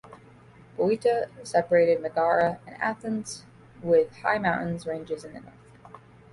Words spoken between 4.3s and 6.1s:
mountains ranges in the north.